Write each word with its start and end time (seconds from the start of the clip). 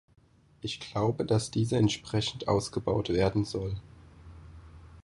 Ich 0.61 0.79
glaube, 0.79 1.25
dass 1.25 1.51
diese 1.51 1.77
entsprechend 1.77 2.47
ausgebaut 2.47 3.09
werden 3.09 3.45
soll. 3.45 3.75